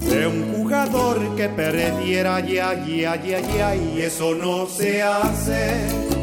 de 0.00 0.28
un 0.28 0.54
jugador 0.54 1.34
que 1.34 1.48
perdiera? 1.48 2.38
Ya, 2.38 2.72
ya, 2.86 3.16
ya, 3.16 3.40
ya, 3.40 3.74
y 3.74 4.00
eso 4.00 4.34
no 4.36 4.66
se 4.66 5.02
hace 5.02 6.13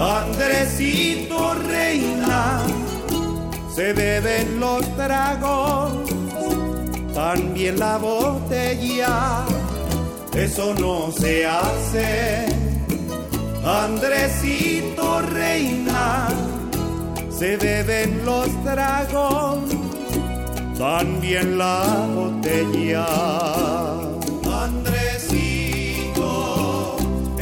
Andresito 0.00 1.54
reina, 1.54 2.60
se 3.74 3.92
beben 3.92 4.60
los 4.60 4.82
tragos, 4.96 5.92
también 7.12 7.80
la 7.80 7.98
botella, 7.98 9.44
eso 10.32 10.72
no 10.74 11.10
se 11.10 11.44
hace. 11.44 12.46
Andresito 13.64 15.20
reina, 15.32 16.28
se 17.28 17.56
beben 17.56 18.24
los 18.24 18.48
tragos, 18.62 19.58
también 20.78 21.58
la 21.58 22.06
botella. 22.14 23.97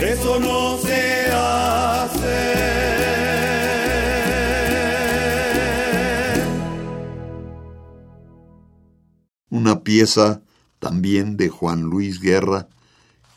Eso 0.06 0.38
no 0.38 0.78
se 0.78 1.26
hace. 1.32 2.54
Una 9.50 9.82
pieza 9.82 10.42
también 10.78 11.36
de 11.36 11.48
Juan 11.48 11.82
Luis 11.82 12.20
Guerra 12.20 12.68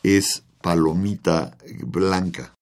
es 0.04 0.44
Palomita 0.62 1.58
Blanca. 1.82 2.59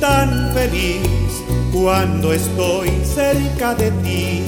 Tan 0.00 0.52
feliz 0.54 1.44
cuando 1.72 2.32
estoy 2.32 2.90
cerca 3.04 3.74
de 3.74 3.90
ti 4.02 4.42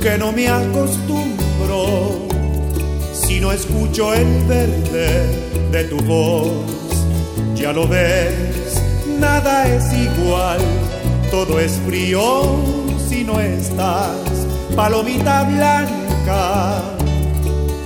que 0.00 0.16
no 0.16 0.32
me 0.32 0.48
acostumbro 0.48 2.26
si 3.12 3.40
no 3.40 3.50
escucho 3.50 4.14
el 4.14 4.44
verde 4.44 5.70
de 5.72 5.84
tu 5.84 5.96
voz. 6.04 6.52
Ya 7.56 7.72
lo 7.72 7.88
ves, 7.88 8.80
nada 9.18 9.66
es 9.66 9.92
igual, 9.92 10.60
todo 11.30 11.58
es 11.58 11.72
frío 11.86 12.56
si 13.08 13.24
no 13.24 13.40
estás, 13.40 14.46
palomita 14.76 15.42
blanca. 15.42 16.82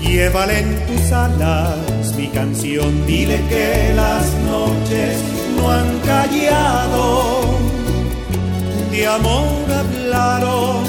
Llévale 0.02 0.58
en 0.58 0.86
tus 0.86 1.12
alas 1.12 2.14
mi 2.16 2.28
canción, 2.28 3.06
dile 3.06 3.40
que 3.48 3.92
las 3.94 4.34
noches 4.44 5.39
no 5.60 5.70
han 5.70 5.98
callado, 6.00 7.40
de 8.90 9.06
amor 9.06 9.66
hablaron 9.82 10.84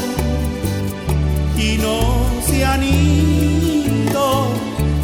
y 1.57 1.78
no 1.78 1.99
se 2.47 2.65
han 2.65 2.84
ido. 2.84 4.47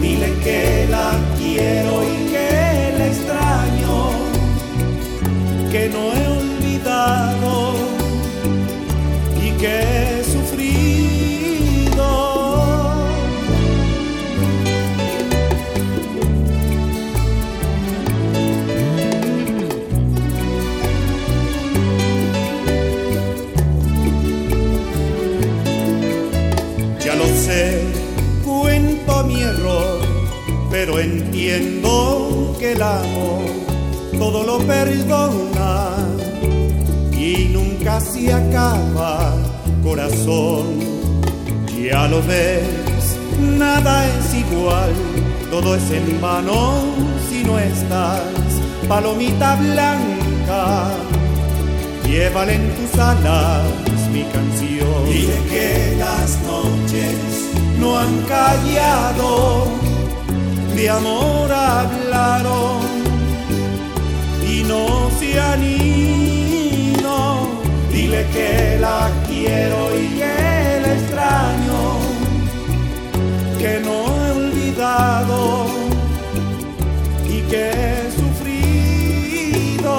Dile 0.02 0.34
que 0.44 0.88
la 0.90 1.12
quiero 1.38 2.04
y 2.04 2.32
que 2.32 2.94
la 2.98 3.08
extraño, 3.08 3.96
que 5.72 5.90
no 5.90 6.02
he 6.18 6.28
olvidado 6.42 7.74
y 9.46 9.52
que 9.62 9.97
todo 34.28 34.44
lo 34.44 34.58
perdona 34.68 35.96
y 37.14 37.46
nunca 37.54 38.02
se 38.02 38.34
acaba, 38.34 39.34
corazón. 39.82 40.66
Ya 41.82 42.10
lo 42.10 42.22
ves, 42.24 43.16
nada 43.40 44.06
es 44.06 44.34
igual, 44.34 44.92
todo 45.50 45.76
es 45.76 45.92
en 45.92 46.20
vano 46.20 46.74
si 47.30 47.46
no 47.46 47.58
estás, 47.58 48.22
palomita 48.90 49.56
blanca. 49.56 50.92
Llévale 52.06 52.56
en 52.56 52.76
tus 52.76 53.00
alas 53.00 53.64
mi 54.12 54.24
canción. 54.24 55.06
Dile 55.06 55.40
que 55.52 55.96
las 55.98 56.38
noches 56.42 57.16
no 57.80 57.98
han 57.98 58.14
callado, 58.24 59.68
de 60.76 60.90
amor 60.90 61.50
hablaron 61.50 63.07
no 64.68 65.10
se 65.20 65.40
han 65.40 65.64
ido. 65.64 67.16
Dile 67.92 68.26
que 68.34 68.78
la 68.80 69.10
quiero 69.28 69.98
y 69.98 70.08
que 70.20 70.82
la 70.82 70.94
extraño, 70.94 71.82
que 73.60 73.80
no 73.86 73.98
he 74.26 74.32
olvidado 74.32 75.68
y 77.30 77.42
que 77.50 77.64
he 77.70 78.12
sufrido. 78.22 79.96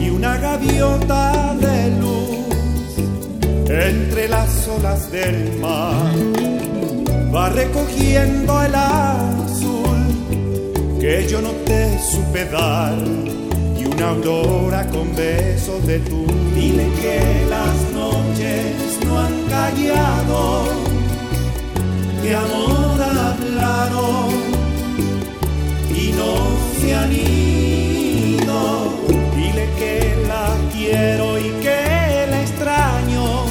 Y 0.00 0.10
una 0.10 0.36
gaviota 0.38 1.54
de 1.60 1.90
luz 2.02 2.34
entre 3.68 4.28
las 4.28 4.68
olas 4.68 5.10
del 5.10 5.58
mar 5.60 6.12
va 7.34 7.48
recogiendo 7.48 8.62
el 8.62 8.74
azul 8.74 9.84
que 11.00 11.26
yo 11.28 11.40
no 11.40 11.50
te 11.66 11.98
supe 12.12 12.44
dar 12.46 13.33
una 13.96 14.08
aurora 14.08 14.86
con 14.88 15.14
besos 15.14 15.86
de 15.86 15.98
tu. 16.00 16.26
Dile 16.54 16.88
que 17.00 17.46
las 17.48 17.76
noches 17.92 18.98
no 19.04 19.18
han 19.18 19.42
callado 19.44 20.64
de 22.22 22.34
amor 22.34 23.02
hablaron 23.02 24.30
y 25.90 26.12
no 26.12 26.32
se 26.80 26.94
han 26.94 27.12
ido. 27.12 28.58
Dile 29.36 29.68
que 29.78 30.16
la 30.26 30.56
quiero 30.72 31.38
y 31.38 31.50
que 31.62 32.26
la 32.30 32.40
extraño 32.42 33.44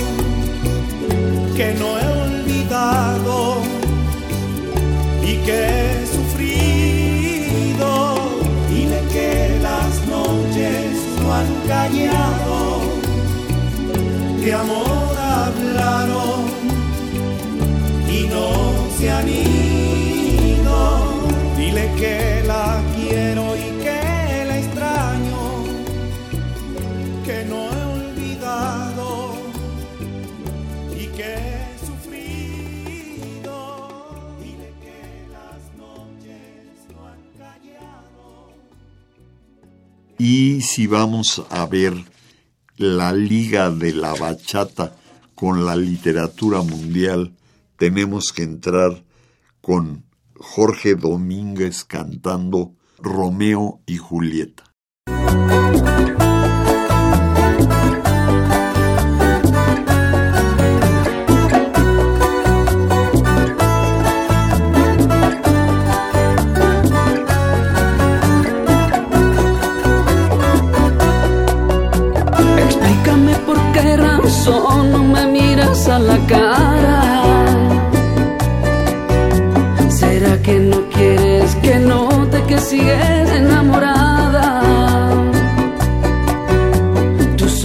que 1.55 1.73
no 1.75 1.99
he 1.99 2.12
amor 14.53 15.17
hablaron 15.17 16.45
y 18.09 18.27
no 18.27 18.51
se 18.97 19.11
han 19.11 19.27
ido. 19.27 20.79
Dile 21.57 21.91
que 21.97 22.43
la 22.45 22.81
quiero 22.95 23.55
y 23.55 23.81
que 23.83 24.45
la 24.47 24.57
extraño, 24.59 25.63
que 27.25 27.45
no 27.45 27.71
he 27.71 27.83
olvidado 27.99 29.33
y 30.91 31.05
que 31.17 31.33
he 31.33 31.77
sufrido. 31.85 33.55
Dile 34.39 34.69
que 34.83 34.99
las 35.31 35.61
noches 35.77 36.85
no 36.93 36.99
han 37.07 37.23
callado. 37.37 38.51
Y 40.17 40.61
si 40.61 40.85
vamos 40.87 41.41
a 41.49 41.65
ver 41.65 42.12
la 42.77 43.13
liga 43.13 43.69
de 43.69 43.93
la 43.93 44.13
bachata 44.13 44.95
con 45.35 45.65
la 45.65 45.75
literatura 45.75 46.61
mundial, 46.61 47.33
tenemos 47.77 48.31
que 48.33 48.43
entrar 48.43 49.03
con 49.61 50.05
Jorge 50.35 50.95
Domínguez 50.95 51.83
cantando 51.83 52.75
Romeo 52.99 53.81
y 53.85 53.97
Julieta. 53.97 54.72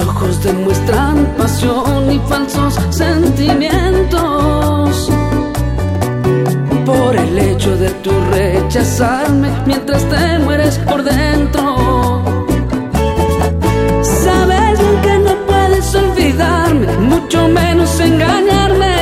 Ojos 0.09 0.42
demuestran 0.42 1.26
pasión 1.36 2.11
y 2.11 2.18
falsos 2.20 2.78
sentimientos. 2.90 5.11
Por 6.84 7.16
el 7.16 7.38
hecho 7.38 7.76
de 7.76 7.90
tu 8.02 8.11
rechazarme 8.32 9.50
mientras 9.66 10.02
te 10.04 10.38
mueres 10.38 10.78
por 10.78 11.02
dentro. 11.02 12.22
Sabes 14.02 14.80
bien 14.80 15.02
que 15.02 15.18
no 15.26 15.34
puedes 15.46 15.94
olvidarme, 15.94 16.86
mucho 16.98 17.48
menos 17.48 18.00
engañarme. 18.00 18.96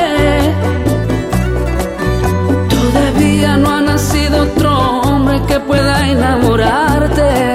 Todavía 2.68 3.56
no 3.56 3.70
ha 3.70 3.80
nacido 3.80 4.42
otro 4.42 5.00
hombre 5.00 5.40
que 5.46 5.60
pueda 5.60 6.10
enamorarte. 6.10 7.46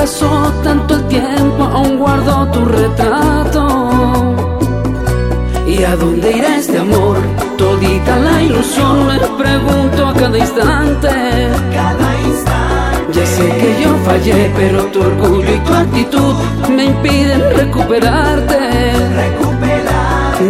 Pasó 0.00 0.50
tanto 0.64 0.94
el 0.94 1.04
tiempo, 1.08 1.62
aún 1.62 1.98
guardo 1.98 2.46
tu 2.52 2.64
retrato. 2.64 3.62
¿Y 5.66 5.84
a 5.84 5.94
dónde 5.94 6.38
irá 6.38 6.56
este 6.56 6.78
amor? 6.78 7.18
Todita 7.58 8.16
la 8.16 8.42
ilusión, 8.42 9.06
me 9.08 9.18
pregunto 9.42 10.06
a 10.06 10.14
cada 10.14 10.38
instante. 10.38 11.10
Ya 13.12 13.26
sé 13.26 13.46
que 13.60 13.70
yo 13.82 13.90
fallé, 14.06 14.50
pero 14.56 14.84
tu 14.86 15.02
orgullo 15.02 15.54
y 15.54 15.60
tu 15.66 15.74
actitud 15.74 16.34
me 16.74 16.84
impiden 16.84 17.42
recuperarte. 17.58 18.60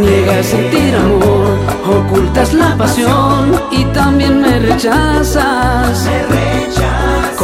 Niegas 0.01 0.47
sentir 0.47 0.95
amor, 0.95 1.59
ocultas 1.99 2.55
la 2.55 2.77
pasión 2.77 3.61
y 3.73 3.85
también 3.87 4.43
me 4.43 4.61
rechazas. 4.61 6.09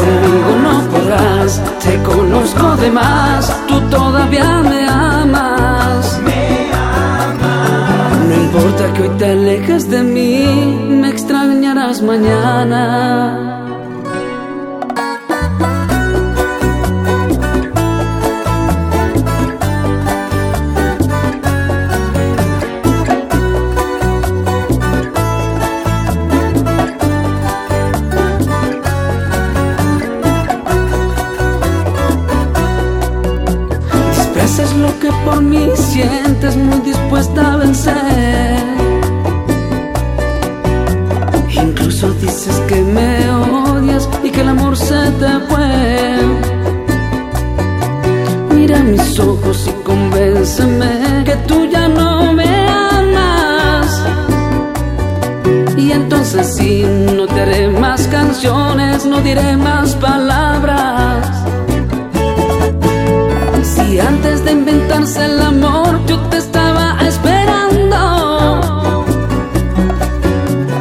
Conmigo 0.07 0.53
no 0.63 0.75
podrás, 0.91 1.61
te 1.83 2.01
conozco 2.03 2.77
de 2.77 2.91
más, 2.93 3.67
tú 3.67 3.81
todavía 3.91 4.63
me 4.63 4.87
amas. 4.89 6.21
No 8.29 8.35
importa 8.35 8.93
que 8.93 9.03
hoy 9.03 9.09
te 9.19 9.27
alejes 9.33 9.91
de 9.91 10.03
mí, 10.05 10.79
me 10.89 11.09
extrañarás 11.11 12.03
mañana. 12.03 13.66
Más 59.77 59.95
palabras. 59.97 61.27
Si 63.63 64.01
antes 64.01 64.45
de 64.45 64.53
inventarse 64.53 65.25
el 65.27 65.39
amor 65.53 65.93
yo 66.07 66.17
te 66.31 66.39
estaba 66.39 66.97
esperando. 67.11 68.01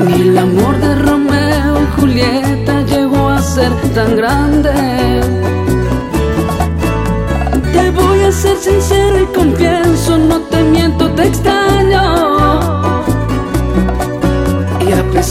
Ni 0.06 0.14
el 0.28 0.38
amor 0.38 0.76
de 0.84 0.91
Romeo 1.08 1.74
y 1.84 1.88
Julieta 2.00 2.76
llegó 2.91 3.30
a 3.30 3.41
ser 3.41 3.72
tan 3.96 4.16
grande. 4.16 4.74
Te 7.74 7.91
voy 8.00 8.20
a 8.30 8.32
ser 8.32 8.58
sincero 8.58 9.16
y 9.26 9.28
confieso, 9.39 10.18
no 10.18 10.38
te 10.52 10.64
miento, 10.64 11.04
te 11.18 11.24
extraño. 11.28 11.55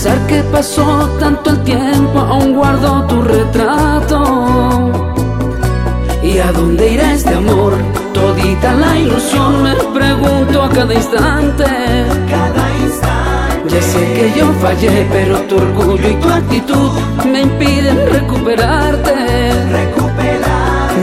Pesar 0.05 0.27
que 0.27 0.43
pasó 0.53 1.09
tanto 1.19 1.49
el 1.49 1.65
tiempo, 1.65 2.19
aún 2.19 2.53
guardo 2.53 3.07
tu 3.07 3.23
retrato. 3.23 4.93
¿Y 6.23 6.37
a 6.37 6.53
dónde 6.53 6.93
irá 6.93 7.15
este 7.15 7.33
amor? 7.33 7.73
Todita 8.13 8.75
la 8.75 8.99
ilusión 8.99 9.63
me 9.63 9.75
pregunto 9.99 10.63
a 10.63 10.69
cada 10.69 10.93
instante. 10.93 11.65
Cada 12.29 12.65
instante. 12.83 13.75
Ya 13.75 13.81
sé 13.81 14.13
que 14.13 14.39
yo 14.39 14.53
fallé, 14.61 15.07
pero 15.11 15.39
tu 15.49 15.57
orgullo 15.57 16.07
y 16.07 16.15
tu 16.17 16.29
actitud 16.29 16.91
me 17.25 17.41
impiden 17.41 17.97
recuperarte. 18.13 19.15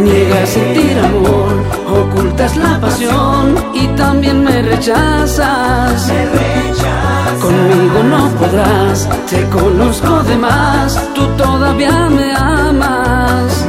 Niegas 0.04 0.49
sentir 0.49 0.97
amor, 0.97 1.54
ocultas 1.88 2.58
la 2.58 2.80
pasión 2.80 3.56
y 3.74 3.86
también 3.89 4.43
me 4.43 4.62
rechazas. 4.64 6.08
Me 6.08 6.26
rechazas. 6.26 7.39
Conmigo 7.39 8.04
no 8.10 8.30
podrás, 8.39 9.08
te 9.30 9.43
conozco 9.49 10.24
de 10.24 10.36
más, 10.38 10.99
tú 11.14 11.26
todavía 11.38 12.10
me 12.10 12.34
amas. 12.34 13.68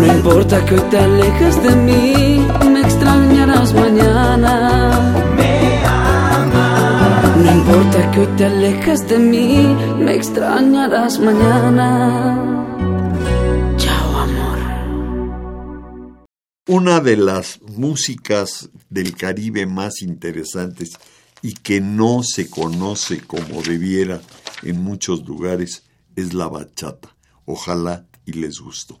No 0.00 0.06
importa 0.06 0.64
que 0.64 0.74
hoy 0.74 0.80
te 0.90 0.98
alejes 0.98 1.62
de 1.62 1.76
mí, 1.76 2.46
me 2.72 2.80
extrañarás 2.80 3.72
mañana. 3.74 4.90
Me 5.36 5.84
amas. 5.84 7.36
No 7.44 7.52
importa 7.52 8.10
que 8.10 8.20
hoy 8.20 8.28
te 8.36 8.44
alejes 8.46 9.08
de 9.08 9.18
mí, 9.18 9.76
me 9.98 10.14
extrañarás 10.14 11.20
mañana. 11.20 12.55
Una 16.78 17.00
de 17.00 17.16
las 17.16 17.62
músicas 17.62 18.68
del 18.90 19.16
Caribe 19.16 19.64
más 19.64 20.02
interesantes 20.02 20.98
y 21.40 21.54
que 21.54 21.80
no 21.80 22.22
se 22.22 22.50
conoce 22.50 23.22
como 23.22 23.62
debiera 23.62 24.20
en 24.62 24.84
muchos 24.84 25.26
lugares 25.26 25.84
es 26.16 26.34
la 26.34 26.48
bachata. 26.48 27.16
Ojalá 27.46 28.04
y 28.26 28.32
les 28.34 28.60
gustó. 28.60 29.00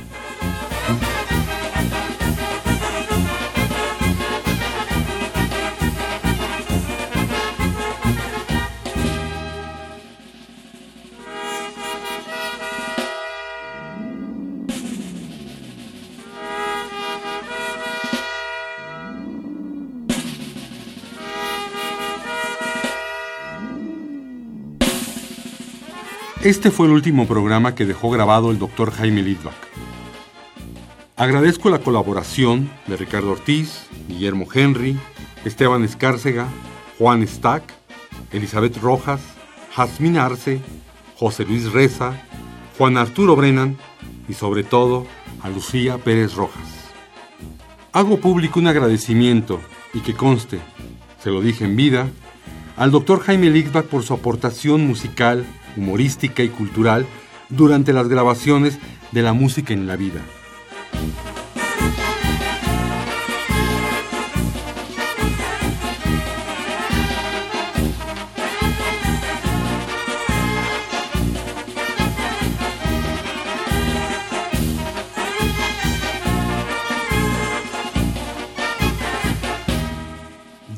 Este 26.51 26.69
fue 26.69 26.87
el 26.87 26.91
último 26.91 27.27
programa 27.27 27.75
que 27.75 27.85
dejó 27.85 28.09
grabado 28.09 28.51
el 28.51 28.59
doctor 28.59 28.91
Jaime 28.91 29.21
Lidbach. 29.23 29.55
Agradezco 31.15 31.69
la 31.69 31.79
colaboración 31.79 32.69
de 32.87 32.97
Ricardo 32.97 33.31
Ortiz, 33.31 33.85
Guillermo 34.09 34.45
Henry, 34.53 34.99
Esteban 35.45 35.85
Escárcega, 35.85 36.49
Juan 36.99 37.25
Stack, 37.25 37.73
Elizabeth 38.33 38.75
Rojas, 38.81 39.21
Jazmín 39.73 40.17
Arce, 40.17 40.59
José 41.15 41.45
Luis 41.45 41.71
Reza, 41.71 42.21
Juan 42.77 42.97
Arturo 42.97 43.37
Brennan 43.37 43.77
y 44.27 44.33
sobre 44.33 44.65
todo 44.65 45.07
a 45.41 45.47
Lucía 45.47 45.99
Pérez 45.99 46.33
Rojas. 46.33 46.67
Hago 47.93 48.19
público 48.19 48.59
un 48.59 48.67
agradecimiento 48.67 49.61
y 49.93 50.01
que 50.01 50.15
conste, 50.15 50.59
se 51.23 51.29
lo 51.29 51.39
dije 51.39 51.63
en 51.63 51.77
vida, 51.77 52.09
al 52.75 52.91
doctor 52.91 53.21
Jaime 53.21 53.49
Lidbach 53.49 53.85
por 53.85 54.03
su 54.03 54.13
aportación 54.13 54.85
musical 54.85 55.45
humorística 55.75 56.43
y 56.43 56.49
cultural 56.49 57.05
durante 57.49 57.93
las 57.93 58.07
grabaciones 58.07 58.79
de 59.11 59.21
La 59.21 59.33
Música 59.33 59.73
en 59.73 59.87
la 59.87 59.95
Vida. 59.95 60.21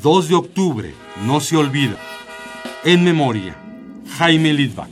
...2 0.02 0.26
de 0.26 0.34
octubre, 0.34 0.94
no 1.24 1.40
se 1.40 1.56
olvida... 1.56 1.96
...en 2.84 3.04
memoria... 3.04 3.63
Jaime 4.18 4.52
Lidbach. 4.52 4.90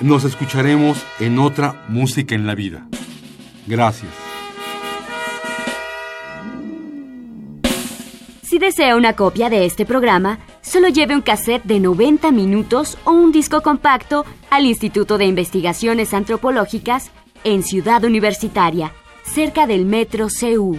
Nos 0.00 0.24
escucharemos 0.24 1.04
en 1.18 1.38
otra 1.38 1.84
Música 1.88 2.34
en 2.34 2.46
la 2.46 2.54
Vida. 2.54 2.86
Gracias. 3.66 4.10
Si 8.42 8.58
desea 8.58 8.96
una 8.96 9.14
copia 9.14 9.48
de 9.48 9.64
este 9.64 9.86
programa, 9.86 10.40
solo 10.60 10.88
lleve 10.88 11.14
un 11.14 11.20
cassette 11.20 11.62
de 11.64 11.78
90 11.78 12.32
minutos 12.32 12.98
o 13.04 13.12
un 13.12 13.30
disco 13.30 13.62
compacto 13.62 14.24
al 14.50 14.66
Instituto 14.66 15.18
de 15.18 15.26
Investigaciones 15.26 16.12
Antropológicas 16.14 17.10
en 17.44 17.62
Ciudad 17.62 18.02
Universitaria, 18.02 18.92
cerca 19.22 19.66
del 19.66 19.84
Metro 19.84 20.26
CU. 20.28 20.78